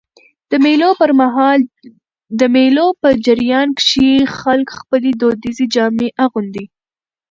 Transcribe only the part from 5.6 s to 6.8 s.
جامې اغوندي.